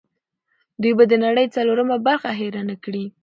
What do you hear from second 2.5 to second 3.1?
نه کړي.